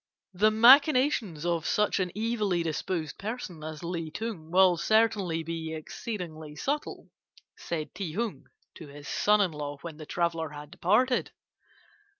[0.33, 6.55] "'The machinations of such an evilly disposed person as Li Ting will certainly be exceedingly
[6.55, 7.11] subtle,'
[7.55, 11.29] said Ti Hung to his son in law when the traveller had departed.